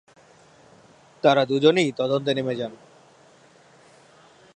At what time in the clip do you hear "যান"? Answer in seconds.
2.55-2.73